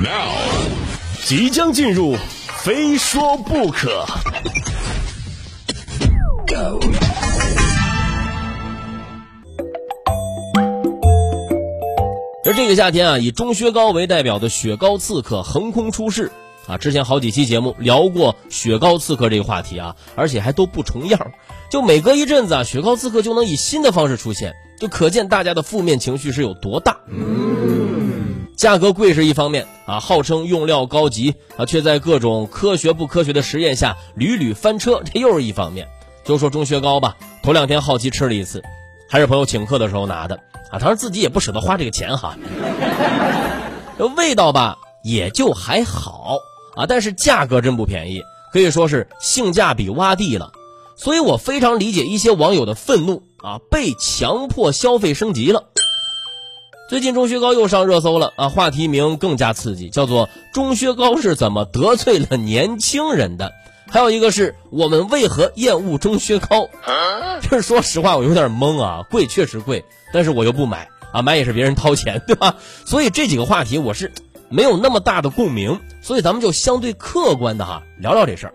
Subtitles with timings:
[0.00, 0.30] Now，
[1.24, 2.14] 即将进入，
[2.62, 4.06] 非说不可。
[12.44, 16.30] 而这个夏天啊，以钟薛高为代表的雪糕刺客横空出世
[16.68, 16.78] 啊！
[16.78, 21.32] 之前好几期节目聊过雪糕刺客这个话题啊，而且还都不重样，
[21.72, 27.00] 就每隔一阵子啊，雪糕刺客就能以新的方式出现，就可见大家的负面情绪是有多大。
[27.08, 27.77] 嗯
[28.58, 35.86] 价格贵是一方面啊，号称用料高级啊，却在各种科学不科学的实验下屡屡翻车，这又是一方面。
[36.24, 38.64] 就说钟薛高吧，头两天好奇吃了一次，
[39.08, 40.40] 还是朋友请客的时候拿的。
[40.72, 42.36] 啊，当然自己也不舍得花这个钱哈。
[43.96, 46.38] 这 味道吧也就还好
[46.74, 50.50] 啊，但是价格真不便宜，可以说是性价比洼地了。
[50.96, 55.62] 所以我非常理解一些网友的愤怒啊，被强迫消费升级了。
[56.88, 63.52] 最近钟薛高又上热搜了啊，话题名更加刺激，叫做“钟薛高是怎么得罪了年轻人的”。
[63.90, 66.66] 还有一个是我们为何厌恶钟薛高？
[67.42, 69.84] 这说实话，我有点懵啊，贵确实贵。
[70.14, 72.56] 但是我又不买啊，买也是别人掏钱，对吧？
[72.86, 74.10] 所以这几个话题我是
[74.48, 78.54] 没有那么大的共鸣，所以咱们就相对客观的哈聊聊这事儿。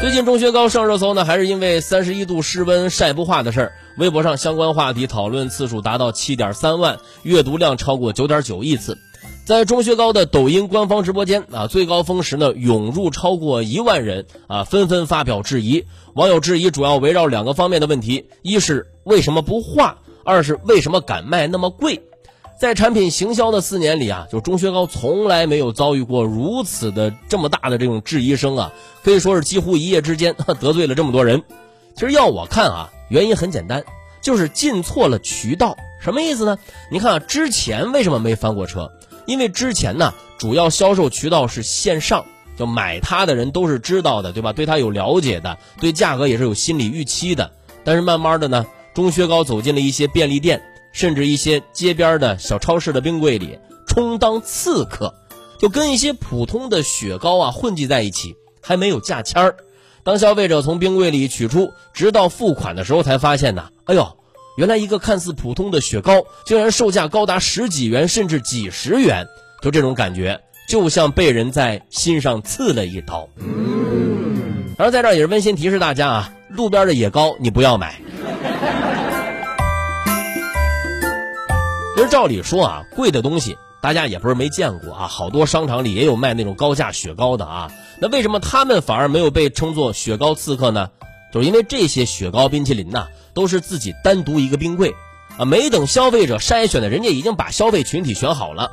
[0.00, 8.96] 最近钟薛高上热搜呢，还是因为三十一度室温晒不化的事儿，微博上相关话题讨论次数达到七点三万，阅读量超过九点九亿次。
[9.44, 15.84] 在钟薛高的抖音官方直播间啊，最高峰时呢，涌入超过一万人啊，纷纷发表质疑。
[16.14, 22.00] 网友质疑主要围绕两个方面的问题：一是为什么不化；二是为什么敢卖那么贵。
[22.60, 28.72] 在产品行销的四年里啊，就钟薛高从来没有遭遇过如此的这么大的这种质疑声啊，
[29.02, 31.42] 可以说是几乎一夜之间 得罪了这么多人。
[31.94, 33.82] 其实要我看啊，原因很简单，
[34.20, 35.74] 就是进错了渠道。
[36.02, 36.58] 什么意思呢？
[36.92, 38.92] 你看啊，之前为什么没翻过车？
[39.24, 42.26] 因为之前呢，主要销售渠道是线上，
[42.58, 44.52] 就买它的人都是知道的，对吧？
[44.52, 47.52] 对它有了解的，对价格也是有心理预期的。
[47.84, 50.62] 但是慢慢的呢，钟薛高走进了一些便利店，
[50.92, 55.14] 甚至一些街边的小超市的冰柜里，充当刺客，
[55.58, 59.56] 就跟一些普通的雪糕啊混迹在一起，还没有价签儿。
[60.02, 64.16] 当消费者从冰柜里取出，直到付款的时候，才发现呢，哎呦。
[64.56, 69.26] 原来一个看似普通的雪糕，竟然售价高达十几元甚至几十元，
[69.62, 73.28] 就这种感觉，就像被人在心上刺了一刀。
[74.76, 78.02] 而在这也是温馨提示大家啊，路边的野糕你不要买。
[81.96, 87.70] 其实照理说啊，贵的东西大家也不是没见过啊，好多商场里也有卖那种高价雪糕的啊。
[88.00, 90.90] 那为什么他们反而没有被称作雪糕刺客呢？
[91.32, 93.08] 就是因为这些雪糕冰淇淋呐。
[93.32, 94.92] 都是自己单独一个冰柜，
[95.38, 98.72] 啊，没等消费者筛选的，人家已经把消费群体选好了。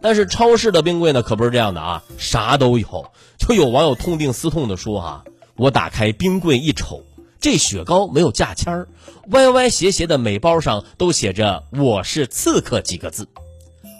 [0.00, 3.10] 但是超市的冰柜呢，可不是这样的啊，啥都有。
[3.36, 5.24] 就有网友痛定思痛的说啊，
[5.56, 7.02] 我打开冰柜一瞅，
[7.40, 8.86] 这雪糕没有价签儿，
[9.28, 13.26] 歪歪斜斜的每包上都写着“我是刺客”几个字。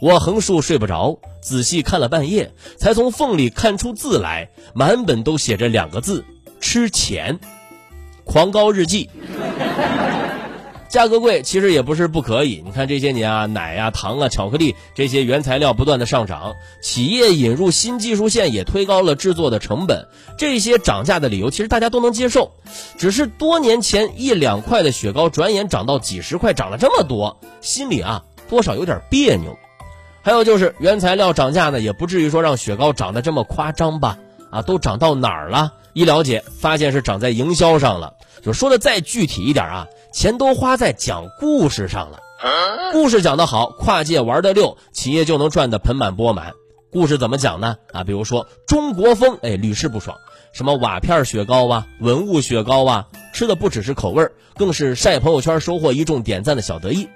[0.00, 6.24] 我横竖睡不着，仔细看了半夜，才从缝里看出字来，满本都写着两个字：
[6.60, 7.38] 吃钱。
[8.24, 9.10] 狂高日记，
[10.88, 12.62] 价格贵其实也不是不可以。
[12.64, 20.06] 你看这些年啊，奶呀、糖啊、巧克力这些原材料不断的上涨，企业引入新技术线也推高了制作的成本。
[20.38, 22.52] 这些涨价的理由其实大家都能接受，
[22.96, 29.56] 只是多年前一两块的雪糕，转眼涨到几十块，涨了这么多，心里啊多少有点别扭。
[30.22, 34.18] 还有就是原材料涨价呢，也不至于说让雪糕涨得这么夸张吧？
[34.50, 35.72] 啊，都涨到哪儿了？
[35.92, 38.14] 一了解，发现是涨在营销上了。
[38.46, 42.20] 就说的再具体一点啊，钱都花在讲故事上了。
[42.92, 46.52] 故事讲得好，跨界玩得溜，企业就能赚得盆满钵满。
[46.92, 47.78] 故事怎么讲呢？
[47.92, 50.16] 啊，比如说中国风，哎，屡试不爽。
[50.52, 57.08] 什么瓦片雪糕啊，文物雪糕啊，吃的不只是口味更是晒朋友圈收获一众点赞的小得意。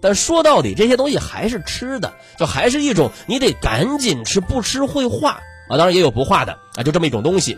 [0.00, 5.40] 但说到底，这些东西还是吃的，就还是一种你得赶紧吃，不吃会化。
[5.70, 7.56] 啊，当然也有不化的啊，就这么一种东西。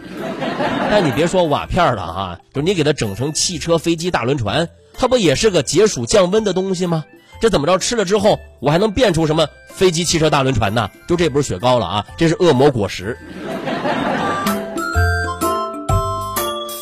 [0.90, 7.04] 但你别说瓦片了哈，就你给它整成汽车、飞机、大轮船，它不也是个解暑降温的东西吗？
[7.40, 10.90] 这怎么着吃了之后，我还能变出什么飞机、汽车、大轮船呢？
[11.08, 13.16] 就这不是雪糕了啊，这是恶魔果实。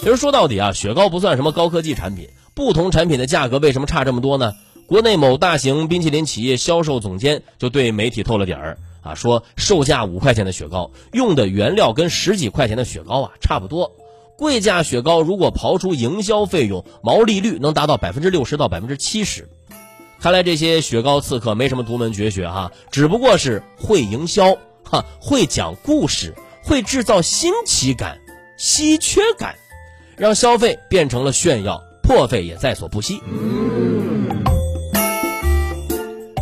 [0.00, 4.52] 其实说到底啊，雪糕不算什么高科技产品，不同产品的价格为什么差这么多呢？
[4.86, 8.76] 国内某大型冰淇淋企业销售总监就对媒体透了底儿。
[9.02, 13.93] 啊，说售价五块钱的雪糕，用的原料跟十几块钱的雪糕啊差不多。
[14.37, 19.49] 贵价雪糕如果刨出营销费用，毛利率能达到百分之六十到百分之七十。
[20.19, 28.19] 看来这些雪糕刺客没什么独门绝学哈，只不过是会营销哈，会讲故事，会制造新奇感、
[28.58, 29.56] 稀缺感，
[30.17, 33.20] 让消费变成了炫耀，破费也在所不惜。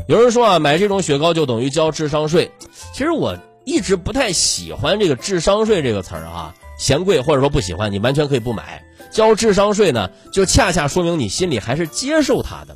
[0.09, 2.51] 有人说啊，买这种雪糕就等于交智商税。
[2.95, 8.83] 其实我一直不太喜欢这个“智商税”这个词儿啊，嫌贵或者说不喜欢，你完全可以不买。
[9.11, 12.75] 交智商税呢，就恰恰说明你心里还是接受它的。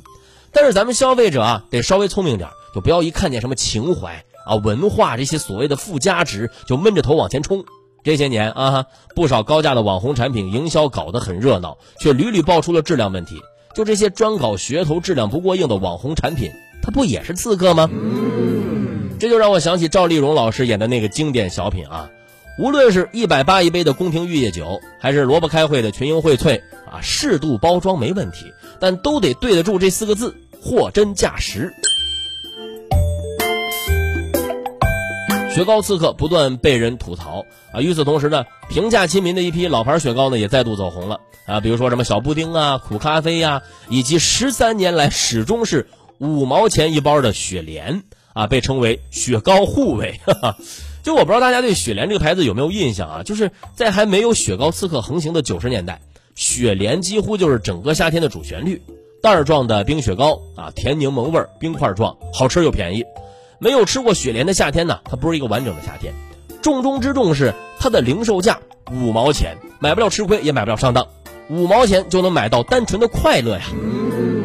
[0.51, 7.65] 但是咱们消费者啊，得稍微聪明点，就不要一看见什么情怀啊、文化这些所谓的附加值，就闷着头往前冲。
[8.03, 8.85] 这些年啊，
[9.15, 13.41] 不少高价的网红产品营销搞得很热闹，却屡屡爆出了质量问题。
[13.73, 16.51] 就这些专搞噱头、质量不过硬的网红产品。
[16.83, 17.89] 他不也是刺客吗？
[19.17, 22.09] 这就让我想起赵丽蓉老师演的那个经典小品啊，
[22.59, 28.51] 无论是一百八一杯的宫廷玉液酒，还是萝卜开会的群英荟萃啊，适度包装没问题，
[28.81, 31.73] 但都得对得住这四个字：货真价实。
[35.55, 45.87] 雪糕刺客不断被人吐槽啊，与此同时呢，平价亲民的一批老牌雪糕呢也再度走红了啊，比如说什么小布丁啊、苦咖啡呀，以及十三年来始终是。
[46.19, 50.19] 五毛钱一包的雪莲啊，被称为雪糕护卫。
[51.03, 53.23] 就我不知道大家对雪莲这个牌子有没有印象啊？
[53.23, 56.01] 就是在还没有雪糕刺客横行的九十年代，
[56.33, 58.81] 雪莲几乎就是整个夏天的主旋律。
[59.21, 63.05] 袋儿状的冰雪糕啊，甜柠檬味儿，冰块状，好吃又便宜。
[63.59, 66.13] 没有吃过雪莲的夏天呢，它不是一个完整的夏天。
[66.61, 68.59] 重中之重是它的零售价
[68.91, 71.07] 五毛钱，买不了吃亏，也买不了上当。
[71.53, 73.61] 五毛钱就能买到单纯的快乐呀！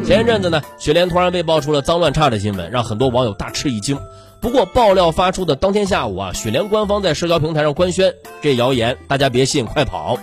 [0.05, 3.97] 前一阵子呢，雪莲突然被爆出了脏乱差的新闻，让很多网友大吃一惊。
[4.39, 8.13] 不过爆料发出的当天下午啊，雪莲官方在社交平台上官宣，
[8.43, 10.19] 这谣言大家别信，快跑！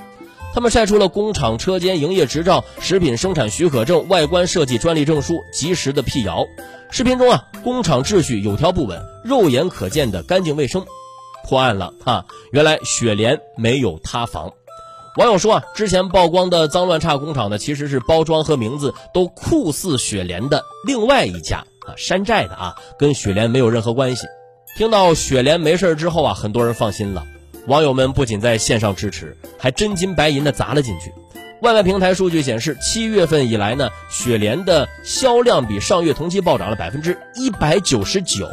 [0.55, 6.47] 他们晒出了工厂车间营业执照、食品生产许可证、外观设计专利证书，及时的辟谣。
[6.93, 10.87] 视频中啊，工厂秩序有条不紊，肉眼可见的干净卫生。
[11.49, 12.27] 破案了哈！
[12.53, 14.53] 原来雪莲没有塌房。
[15.17, 24.27] 网友说啊，之前曝光的脏乱差工厂呢，其实是包装和名字都酷似雪莲的另外一家啊，山寨的啊，跟雪莲没有任何关系。
[24.77, 27.25] 听到雪莲没事之后啊，很多人放心了。
[27.67, 31.11] 网友们不仅在线上支持，还真金白银的砸了进去。
[31.63, 38.47] 外卖平台数据显示，七月份以来呢，雪莲的销量比上月同期暴涨了百分之一百九十九，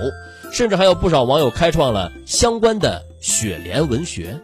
[0.54, 4.40] 甚至还有不少网友开创了相关的雪莲文学。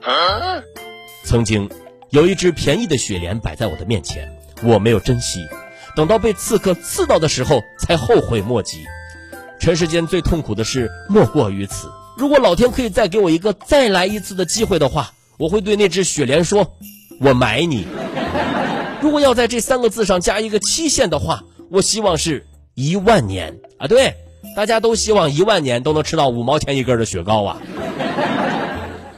[1.23, 1.69] 曾经。
[2.11, 4.27] 有一只便宜的雪莲摆在我的面前，
[4.63, 5.45] 我没有珍惜，
[5.95, 8.83] 等到被刺客刺到的时候才后悔莫及。
[9.59, 11.87] 尘世间最痛苦的事莫过于此。
[12.17, 16.75] 如果老天可以再给我一个再来一次的机会的话，我会对那只雪莲说
[17.21, 17.85] ：“我买你。”
[19.01, 23.87] 如果要在这三个字上加一个期限的话，我希望是一万年啊！
[23.87, 24.15] 对，
[24.55, 27.57] 大家都希望一万年都能吃到五毛钱一根的雪糕啊！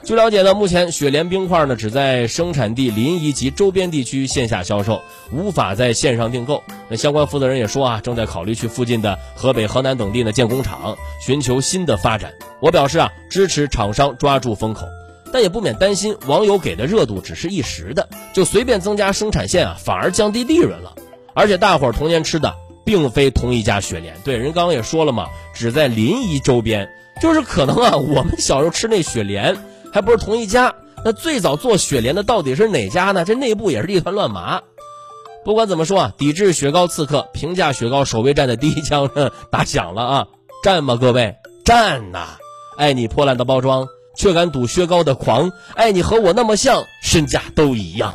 [0.04, 6.64] 据了解呢，目前雪莲冰块呢只在生产地临沂及周边地区线下销售，无法在线上订购。
[6.90, 12.34] 那相关负责人也说啊，正在考虑去附近的河北、河南等地呢建工厂，寻求新的发展。
[12.62, 14.88] 我表示啊，支持厂商抓住风口，
[15.32, 20.96] 但也不免担心网友给的热度只是一时的，就随便增加生产线啊，反而降低利润了。
[21.36, 26.90] 而且大伙儿童年吃的并非同一家雪莲，对，人刚刚也说了嘛，只在临沂周边，
[27.22, 29.56] 就是可能啊，我们小时候吃那雪莲。
[29.92, 33.26] 还不是同一家，那最早做雪莲的到底是哪家呢？
[33.26, 34.62] 这内部也是一团乱麻。
[35.44, 39.10] 不管怎么说啊，抵制雪糕刺客、评价雪糕守卫战的第一枪
[39.52, 40.28] 打响了啊！
[40.64, 42.38] 战吧，各位，战呐！
[42.78, 48.10] 爱你破烂的包装，却敢赌雪糕的狂，爱你和我那么像，身价都一样。